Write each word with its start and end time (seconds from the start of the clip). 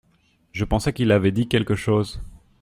Je 0.51 0.65
pensais 0.65 0.93
qu’il 0.93 1.11
avait 1.11 1.29
dit 1.31 1.47
quelque 1.47 1.75
chose. 1.75 2.23